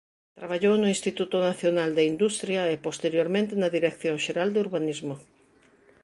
[0.37, 5.15] Traballou no Instituto Nacional de Industria e posteriormente na Dirección Xeral de Urbanismo.